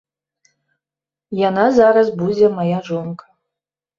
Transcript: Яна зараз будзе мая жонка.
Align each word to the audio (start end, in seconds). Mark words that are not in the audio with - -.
Яна 1.49 1.65
зараз 1.79 2.07
будзе 2.21 2.47
мая 2.57 2.79
жонка. 2.89 3.25